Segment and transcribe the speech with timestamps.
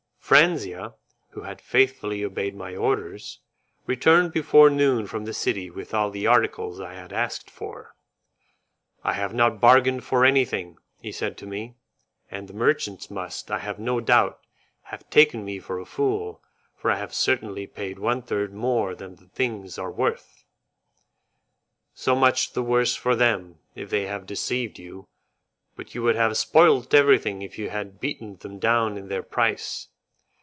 [0.23, 0.93] Franzia,
[1.31, 3.41] who had faithfully obeyed my orders,
[3.85, 7.93] returned before noon from the city with all the articles I had asked for.
[9.03, 11.75] "I have not bargained for anything," he said to me,
[12.29, 14.39] "and the merchants must, I have no doubt,
[14.83, 16.41] have taken me for a fool,
[16.77, 20.45] for I have certainly paid one third more than the things are worth."
[21.93, 25.09] "So much the worse for them if they have deceived you,
[25.75, 29.89] but you would have spoilt everything if you had beaten them down in their price.